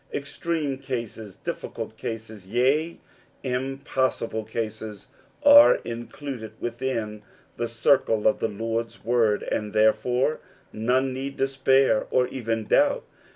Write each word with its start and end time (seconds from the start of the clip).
Extreme 0.11 0.79
cases, 0.79 1.35
difficult 1.35 1.95
cases, 1.95 2.47
yea, 2.47 2.99
impossible 3.43 4.43
cases, 4.43 5.09
are 5.43 5.75
included 5.85 6.53
within 6.59 7.21
the 7.55 7.67
circle 7.69 8.27
of 8.27 8.39
the 8.39 8.47
Lord's 8.49 9.05
word, 9.05 9.43
and 9.43 9.73
therefore 9.73 10.39
none 10.73 11.13
need 11.13 11.37
despair, 11.37 12.07
or 12.09 12.25
even 12.29 12.65
doubt. 12.65 13.03